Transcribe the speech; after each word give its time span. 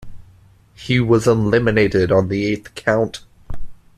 He 0.73 0.99
was 0.99 1.27
eliminated 1.27 2.11
on 2.11 2.27
the 2.27 2.43
eighth 2.47 2.73
count. 2.73 3.21